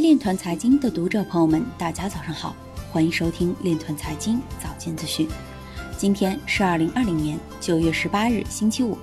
[0.00, 2.56] 链团财经的读者朋友们，大家早上好，
[2.90, 5.28] 欢迎收听链团财经早间资讯。
[5.98, 8.96] 今天是二零二零年九月十八日，星期五，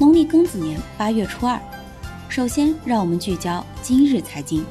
[0.00, 1.60] 农历庚子年八月初二。
[2.28, 4.66] 首先，让我们聚焦今日财经。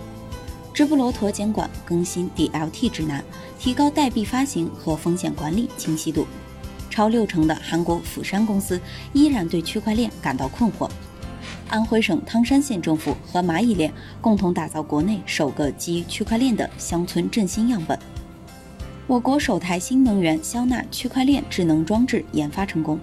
[0.73, 3.23] 直布罗陀监管更新 DLT 指南，
[3.57, 6.27] 提高代币发行和风险管理清晰度。
[6.89, 8.77] 超六成的韩国釜山公司
[9.13, 10.89] 依然对区块链感到困惑。
[11.71, 17.97] 安徽省汤山县政府和蚂蚁链共同打造国内首个基于区块链的乡村振兴样本。
[19.07, 22.99] 我国首台新能源消纳区块链智能装置研发成功。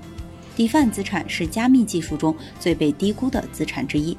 [0.54, 4.14] DeFi 资产是加密技术中最被低估的资产之一。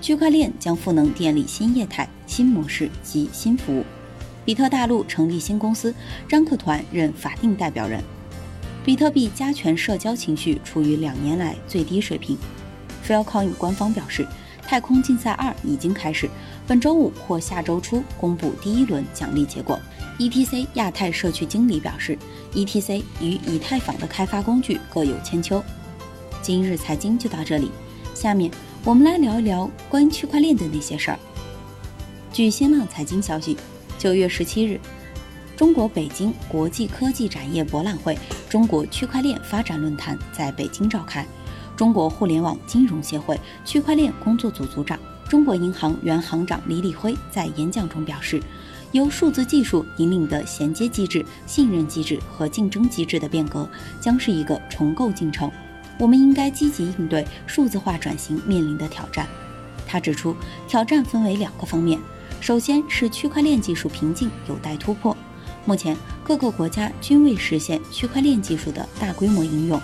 [0.00, 3.84] 区块链将赋能电力新业态、新模式及新服务。
[4.44, 5.94] 比特大陆成立新公司，
[6.28, 8.02] 张克团任法定代表人。
[8.84, 12.36] 比特币加权社交情绪处于两年来最低水平。
[13.06, 14.26] Faircoin 官方表示，
[14.62, 16.28] 太空竞赛二已经开始，
[16.66, 19.78] 本周五或下周初公布第一轮奖励结果。
[20.18, 22.18] ETC 亚太社区经理表示
[22.54, 25.62] ，ETC 与以太坊的开发工具各有千秋。
[26.42, 27.70] 今日财经就到这里，
[28.14, 28.50] 下面。
[28.84, 31.18] 我们来聊一聊关于区块链的那些事儿。
[32.32, 33.56] 据新浪财经消息，
[33.98, 34.78] 九月十七日，
[35.56, 38.16] 中国北京国际科技展业博览会
[38.48, 41.26] 中国区块链发展论坛在北京召开。
[41.76, 48.40] 中国互联网金融协会区块链工作组组长、中国银行原行长李立辉在演讲中表示，
[48.92, 53.68] 由数字技术引领的衔接机制、信任机制和竞争机制的变革，
[54.00, 55.50] 将是一个重构进程。
[55.98, 59.26] 我们应该积极应对数字化转型面临的挑战。
[59.86, 60.34] 他指出，
[60.66, 62.00] 挑战分为两个方面，
[62.40, 65.16] 首先是区块链技术瓶颈有待突破。
[65.64, 69.80] 目前，各个国家均未实现区块链技术的大规模应用。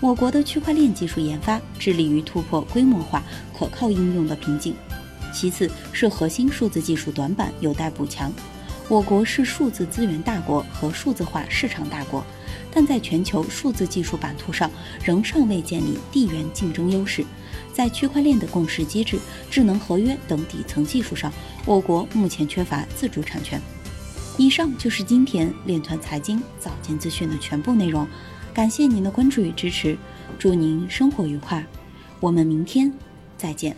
[0.00, 3.22] 我国的区块链技术研发致力于突破规模化、
[3.56, 4.74] 可靠应用的瓶颈。
[5.32, 8.32] 其次是核心数字技术短板有待补强。
[8.88, 12.24] 我国是数字资源大国和数字化市场大国。
[12.72, 14.70] 但在全球数字技术版图上，
[15.04, 17.24] 仍尚未建立地缘竞争优势。
[17.72, 19.18] 在区块链的共识机制、
[19.50, 21.32] 智能合约等底层技术上，
[21.66, 23.60] 我国目前缺乏自主产权。
[24.38, 28.06] 以上就是今天链团财经早间资讯的全部内容，
[28.60, 29.96] 感谢您的关注与支持，
[30.38, 31.64] 祝您生活愉快，
[32.20, 32.92] 我们明天
[33.38, 33.74] 再见。